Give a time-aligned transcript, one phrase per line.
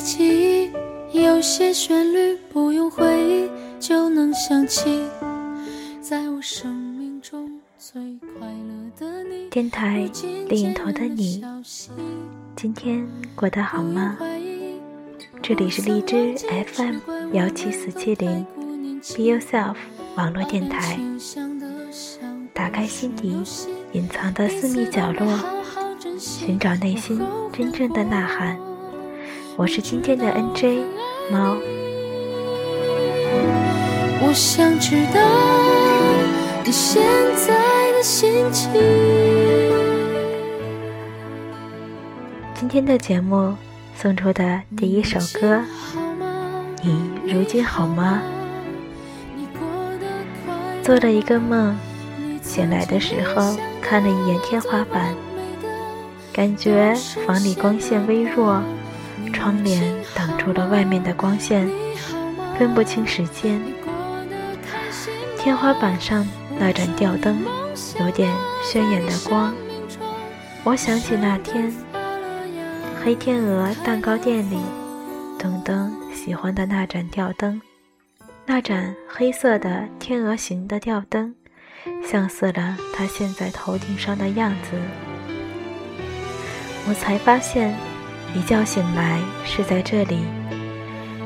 [0.00, 0.70] 记
[1.12, 5.04] 忆，有些旋律，不用回忆就能想起，
[6.00, 8.00] 在我生命中最
[8.38, 9.06] 快乐的。
[9.50, 10.08] 电台
[10.48, 11.44] 另一头的你，
[12.56, 14.16] 今天过得好吗？
[15.42, 16.36] 这里是荔枝
[16.74, 16.96] FM
[17.32, 19.76] 幺七四七零，Be Yourself
[20.16, 20.98] 网络电台。
[22.54, 23.42] 打开心底
[23.92, 25.38] 隐藏的私密角落，
[26.18, 27.20] 寻找内心
[27.52, 28.69] 真正的呐喊。
[29.60, 30.84] 我是今天的 NJ
[31.30, 31.54] 猫。
[34.22, 35.20] 我想知道
[36.64, 37.02] 你现
[37.36, 38.72] 在的心情。
[42.54, 43.54] 今天的节目
[43.94, 45.62] 送出的第一首歌，
[46.82, 48.22] 你如今好吗？
[50.82, 51.76] 做了一个梦，
[52.40, 55.14] 醒来的时候看了一眼天花板，
[56.32, 56.94] 感觉
[57.26, 58.62] 房里光线微弱。
[59.32, 61.68] 窗帘挡住了外面的光线，
[62.58, 63.60] 分不清时间。
[65.38, 66.26] 天花板上
[66.58, 67.42] 那盏吊灯
[67.98, 68.30] 有点
[68.62, 69.54] 炫眼的光，
[70.64, 71.72] 我想起那天
[73.02, 74.58] 黑天鹅蛋糕店里，
[75.38, 77.60] 东东喜欢的那盏吊灯，
[78.44, 81.34] 那盏黑色的天鹅形的吊灯，
[82.04, 84.76] 像似了他现在头顶上的样子。
[86.88, 87.74] 我才发现。
[88.34, 90.20] 一觉醒来是在这里，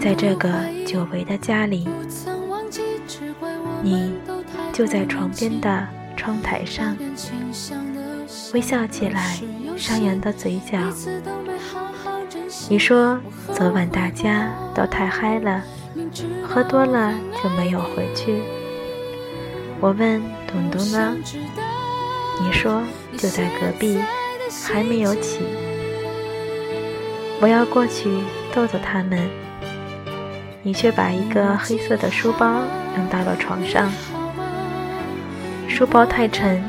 [0.00, 0.48] 在这个
[0.86, 1.86] 久违的家里，
[3.82, 4.14] 你
[4.72, 5.86] 就在床边的
[6.16, 6.96] 窗台上，
[8.54, 9.38] 微笑起来，
[9.76, 10.78] 上扬的嘴角。
[12.68, 13.18] 你说
[13.52, 15.62] 昨晚大家都太嗨了，
[16.42, 18.42] 喝多了就没有回去。
[19.80, 21.14] 我问东东呢？
[22.40, 22.82] 你说
[23.18, 23.98] 就在隔壁，
[24.66, 25.40] 还没有起。
[27.40, 28.10] 我要过去
[28.52, 29.18] 逗逗他们，
[30.62, 32.62] 你却把一个黑色的书包
[32.96, 33.92] 扔到了床上。
[35.68, 36.64] 书包太沉，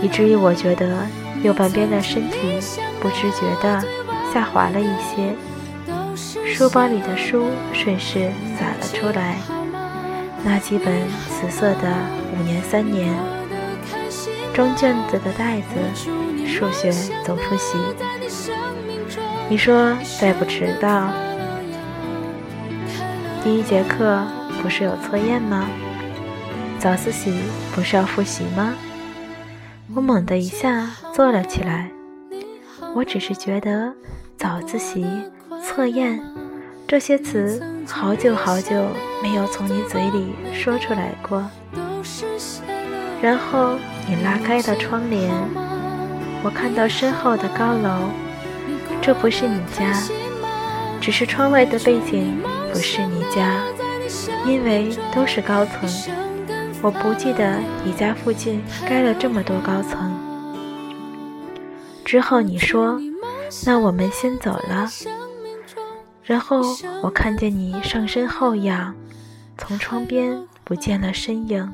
[0.00, 1.06] 以至于我觉得
[1.42, 2.60] 右半边的身体
[3.00, 3.84] 不自觉地
[4.32, 5.34] 下滑了一些。
[6.54, 9.38] 书包里的书顺势洒了出来，
[10.44, 10.94] 那几本
[11.28, 11.92] 紫色的
[12.38, 13.12] 五年三年
[14.54, 16.92] 装卷子的袋子，数学
[17.24, 17.76] 总复习。
[19.52, 21.12] 你说再不迟到，
[23.44, 24.22] 第一节课
[24.62, 25.68] 不是有测验吗？
[26.78, 27.34] 早自习
[27.74, 28.72] 不是要复习吗？
[29.94, 31.90] 我猛地一下坐了起来。
[32.94, 33.92] 我只是觉得
[34.38, 35.06] 早自习、
[35.62, 36.18] 测验
[36.88, 38.86] 这些词，好久好久
[39.22, 41.46] 没有从你嘴里说出来过。
[43.20, 43.76] 然后
[44.08, 45.30] 你拉开了窗帘，
[46.42, 48.08] 我看到身后的高楼。
[49.02, 49.92] 这不是你家，
[51.00, 52.40] 只是窗外的背景
[52.72, 53.60] 不是你家，
[54.46, 55.90] 因为都是高层。
[56.80, 60.16] 我不记得你家附近盖了这么多高层。
[62.04, 63.00] 之后你说
[63.66, 64.88] ：“那我们先走了。”
[66.22, 66.62] 然后
[67.02, 68.94] 我看见你上身后仰，
[69.58, 71.68] 从窗边不见了身影。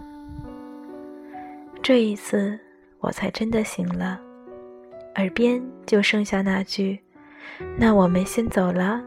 [1.83, 2.59] 这一次
[3.01, 4.19] 我才真的醒了，
[5.17, 6.99] 耳边就剩下那句。
[7.77, 9.03] 那我们先走了，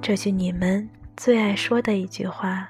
[0.00, 2.68] 这句你们最爱说的一句话。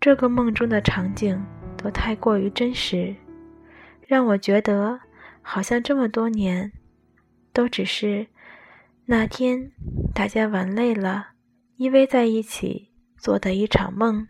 [0.00, 1.40] 这个梦中的场景
[1.76, 3.14] 都太过于真实，
[4.06, 4.98] 让我觉得
[5.40, 6.72] 好像这么多年，
[7.52, 8.26] 都只是
[9.06, 9.70] 那天
[10.12, 11.28] 大家玩累了，
[11.76, 14.26] 依偎在一起做的一场梦。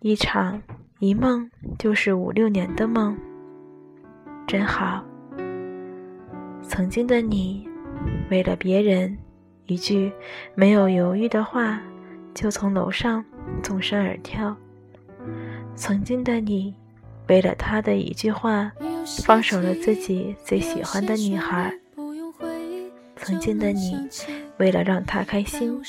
[0.00, 0.62] 一场
[0.98, 3.18] 一梦就是五六年的梦，
[4.46, 5.09] 真好。
[6.62, 7.68] 曾经的你，
[8.30, 9.16] 为了别人
[9.66, 10.12] 一句
[10.54, 11.80] 没有犹豫的话，
[12.34, 13.24] 就从楼上
[13.62, 14.56] 纵身而跳。
[15.74, 16.74] 曾经的你，
[17.28, 18.70] 为了他的一句话，
[19.24, 21.72] 放手了自己最喜欢的女孩。
[23.16, 24.08] 曾经的你，
[24.58, 25.80] 为了让他开心，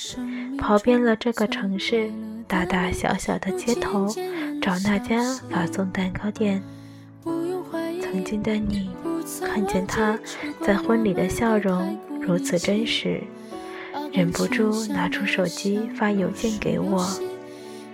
[0.57, 2.11] 跑遍了这个城市
[2.47, 4.07] 大大小小的街头，
[4.61, 6.61] 找那家发送蛋糕店。
[8.01, 8.89] 曾经的你。
[9.39, 10.19] 看见他
[10.65, 13.21] 在婚礼的笑容如此真实，
[14.11, 17.05] 忍不住拿出手机发邮件给我。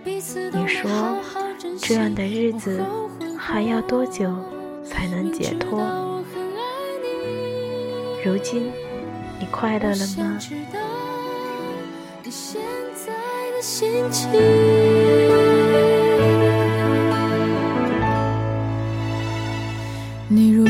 [0.04, 1.18] 你说，
[1.80, 2.82] 这样的日子
[3.38, 4.34] 还要多久
[4.84, 6.24] 才能解脱？
[8.24, 8.72] 如今，
[9.40, 10.40] 你快乐了吗？
[12.24, 12.30] 你
[15.30, 15.47] 如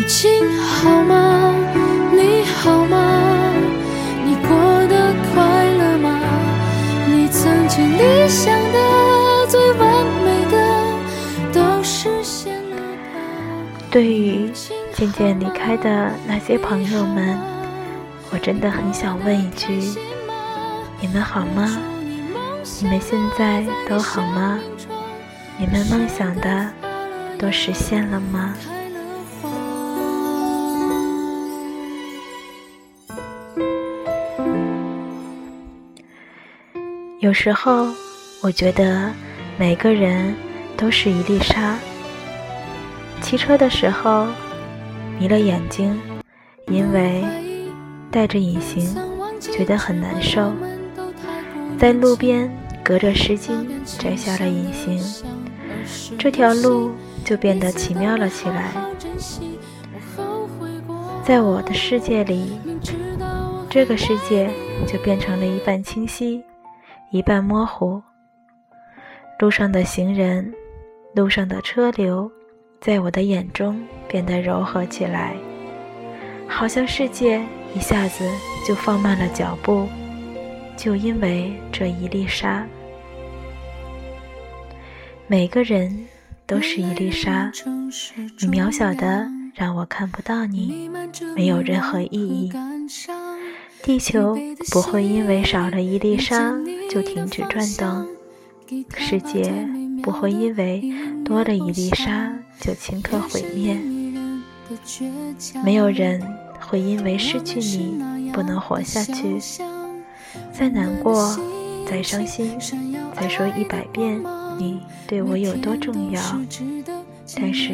[0.10, 1.54] 好吗？
[2.14, 3.54] 你好吗？
[4.24, 4.58] 你过
[4.88, 6.18] 得快乐吗？
[7.08, 10.56] 你曾经理想的最完美的
[11.52, 12.82] 都实现了吧？
[13.92, 14.50] 对于
[14.94, 17.38] 渐渐离开的那些朋友们
[18.32, 19.78] 我真的很想问一句
[21.02, 21.78] 你们好吗？
[22.80, 24.58] 你们现在都好吗？
[25.58, 26.72] 你们梦想的
[27.38, 28.54] 都实现了吗？
[37.28, 37.90] 有时候，
[38.40, 39.12] 我觉得
[39.58, 40.34] 每个人
[40.78, 41.78] 都是一粒沙。
[43.20, 44.28] 骑车的时候
[45.20, 46.00] 迷了眼睛，
[46.68, 47.26] 因为
[48.10, 48.96] 戴着隐形，
[49.42, 50.54] 觉得很难受。
[51.78, 52.50] 在路边
[52.82, 53.68] 隔着湿巾
[54.00, 54.98] 摘下了隐形，
[56.18, 56.94] 这条路
[57.26, 58.72] 就变得奇妙了起来。
[61.26, 62.58] 在我的世界里，
[63.70, 64.50] 这个世界
[64.88, 66.42] 就变成了一半清晰。
[67.10, 68.02] 一半模糊，
[69.40, 70.54] 路上的行人，
[71.16, 72.30] 路上的车流，
[72.82, 75.34] 在我的眼中变得柔和起来，
[76.50, 77.42] 好像世界
[77.74, 78.30] 一下子
[78.68, 79.88] 就放慢了脚步，
[80.76, 82.68] 就因为这一粒沙。
[85.28, 86.08] 每个人
[86.46, 87.50] 都是一粒沙，
[88.42, 89.26] 你渺小的
[89.56, 90.90] 让我看不到你，
[91.38, 92.52] 没有任何意义。
[93.88, 94.38] 地球
[94.70, 96.54] 不会因为少了一粒沙
[96.90, 98.06] 就停止转动，
[98.98, 99.66] 世界
[100.04, 100.84] 不会因为
[101.24, 102.30] 多了一粒沙
[102.60, 103.80] 就顷刻毁灭。
[105.64, 106.22] 没有人
[106.60, 109.40] 会因为失去你不能活下去。
[110.52, 111.40] 再难过，
[111.90, 112.60] 再伤心，
[113.16, 114.22] 再说一百遍
[114.58, 116.22] 你对我有多重要。
[117.38, 117.72] 但是，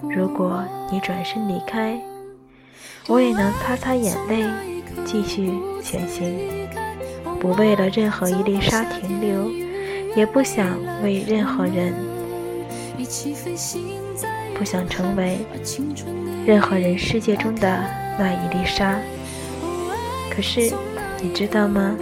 [0.00, 2.00] 如果你转身离开，
[3.06, 4.71] 我也能擦擦眼泪。
[5.04, 5.50] 继续
[5.82, 6.38] 前行，
[7.40, 9.50] 不为了任何一粒沙停留，
[10.16, 11.94] 也不想为任何人，
[14.56, 15.38] 不想成为
[16.46, 17.84] 任何人世界中的
[18.18, 18.98] 那一粒沙。
[20.30, 20.72] 可是，
[21.20, 21.96] 你知道吗？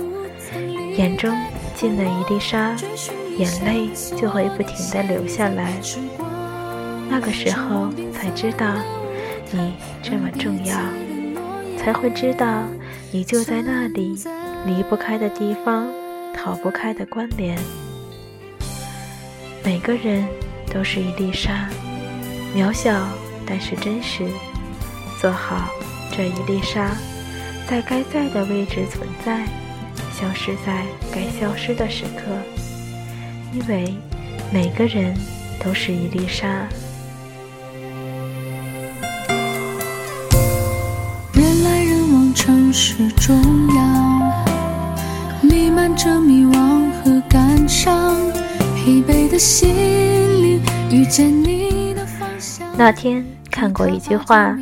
[0.96, 1.34] 眼中
[1.74, 2.76] 进了一粒沙，
[3.36, 5.72] 眼泪就会不停地流下来。
[7.08, 8.66] 那个时候才知道，
[9.50, 9.72] 你
[10.02, 10.76] 这么重要，
[11.76, 12.62] 才会知道。
[13.12, 14.16] 你就在那里，
[14.66, 15.88] 离不开的地方，
[16.32, 17.58] 逃不开的关联。
[19.64, 20.24] 每个人
[20.72, 21.68] 都是一粒沙，
[22.54, 23.08] 渺小
[23.44, 24.24] 但是真实。
[25.20, 25.68] 做好
[26.16, 26.92] 这一粒沙，
[27.66, 29.44] 在该在的位置存在，
[30.12, 32.22] 消失在该消失的时刻。
[33.52, 33.92] 因为
[34.52, 35.16] 每个人
[35.62, 36.64] 都是一粒沙。
[42.40, 43.36] 城市中
[43.76, 44.32] 央，
[45.42, 48.16] 弥漫着迷惘和感伤，
[48.74, 49.68] 疲惫的心
[50.42, 50.58] 灵
[50.90, 52.00] 遇见你的。
[52.78, 54.56] 那天看过一句话：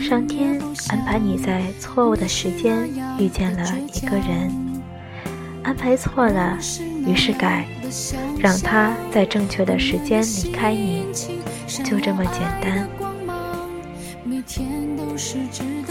[0.00, 0.58] 上天
[0.88, 4.50] 安排你在错误的时间遇见了一个人，
[5.62, 6.56] 安排错了，
[7.06, 7.66] 于是改，
[8.38, 11.04] 让他在正确的时间离开你，
[11.84, 12.88] 就这么简单。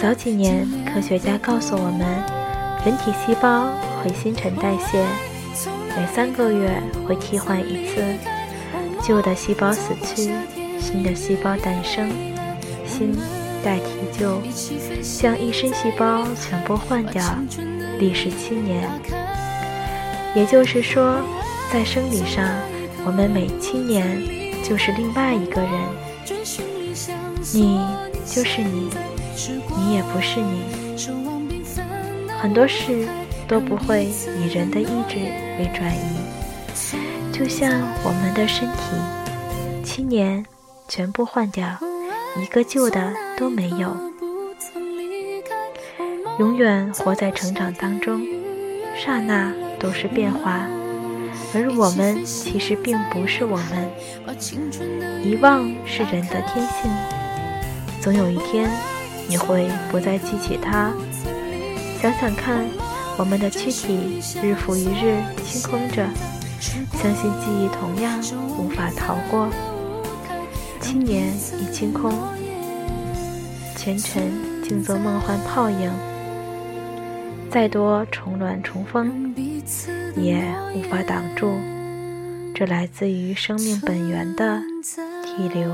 [0.03, 2.05] 早几年，科学家告诉我们，
[2.86, 3.69] 人体细胞
[4.01, 5.01] 会新陈代谢，
[5.95, 8.03] 每三个月会替换一次，
[9.01, 10.33] 旧的细胞死去，
[10.77, 12.10] 新的细胞诞生，
[12.86, 13.15] 新
[13.63, 14.41] 代替旧，
[15.22, 17.24] 将一身细胞全部换掉，
[17.98, 18.86] 历时七年。
[20.36, 21.15] 也就是说，
[21.72, 22.45] 在生理上，
[23.05, 24.22] 我们每七年
[24.65, 25.72] 就是另外一个人。
[27.53, 27.79] 你。
[28.25, 28.89] 就是你，
[29.78, 30.63] 你也不是你。
[32.40, 33.08] 很多事
[33.48, 34.06] 都不会
[34.40, 35.18] 以人的意志
[35.58, 36.18] 为转移，
[37.32, 37.72] 就像
[38.04, 40.46] 我们的身体，七年
[40.88, 41.78] 全部换掉，
[42.42, 43.96] 一个旧的都没有。
[46.40, 48.22] 永远活在成长当中，
[48.96, 50.68] 刹那都是变化，
[51.54, 53.90] 而我们其实并不是我们。
[55.24, 56.92] 遗忘是人的天性。
[58.02, 58.70] 总有一天，
[59.27, 60.92] 你会不再记起他。
[62.01, 62.65] 想想看，
[63.18, 66.06] 我们的躯体日复一日清空着，
[66.60, 68.20] 相信记忆同样
[68.58, 69.48] 无法逃过。
[70.82, 72.12] 七年已清空，
[73.77, 75.89] 前尘静作梦幻泡影，
[77.50, 79.34] 再多重峦重峰，
[80.18, 80.44] 也
[80.75, 81.56] 无法挡住
[82.53, 84.62] 这来自于生命本源的
[85.24, 85.72] 提流。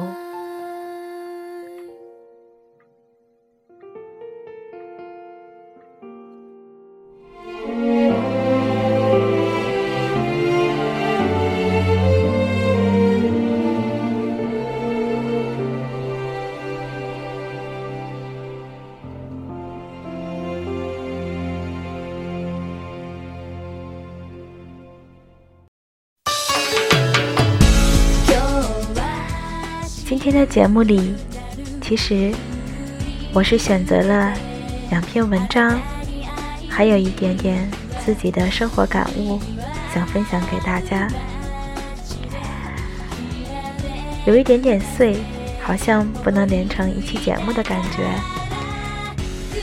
[30.32, 31.16] 天的节目里，
[31.82, 32.32] 其实
[33.34, 34.32] 我是选择了
[34.92, 35.82] 两篇文章，
[36.70, 37.68] 还有一点点
[38.06, 39.40] 自己的生活感悟，
[39.92, 41.08] 想分享给大家。
[44.28, 45.18] 有一点点碎，
[45.64, 48.04] 好像不能连成一期节目的感觉。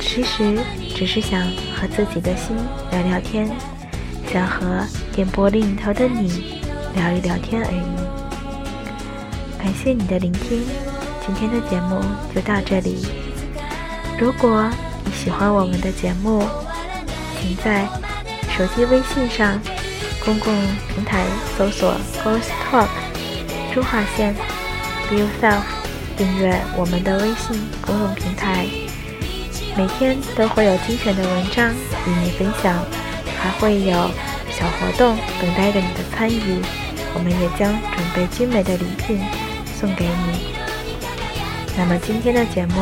[0.00, 0.58] 其实
[0.96, 1.42] 只是想
[1.76, 2.56] 和自己的心
[2.90, 3.48] 聊聊天，
[4.32, 6.60] 想和电波另一头的你
[6.96, 8.05] 聊一聊天而已。
[9.66, 10.62] 感谢你的聆听，
[11.26, 12.00] 今天的节目
[12.32, 13.04] 就到这里。
[14.16, 14.70] 如果
[15.04, 16.44] 你喜欢我们的节目，
[17.40, 17.84] 请在
[18.56, 19.60] 手机微信上
[20.24, 20.54] 公共
[20.94, 21.24] 平台
[21.58, 22.86] 搜索 “Ghost Talk”，
[23.74, 24.36] 中划线
[25.08, 25.62] “Be Yourself”，
[26.16, 28.66] 订阅我们的微信公众平台。
[29.76, 31.70] 每天都会有精选的文章
[32.06, 32.72] 与你分享，
[33.42, 33.92] 还会有
[34.48, 36.62] 小活动等待着你的参与。
[37.14, 39.18] 我们也将准备精美的礼品
[39.78, 40.54] 送给你。
[41.76, 42.74] 那么今天的节目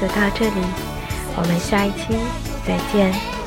[0.00, 0.60] 就到这里，
[1.36, 2.16] 我们下一期
[2.66, 3.37] 再见。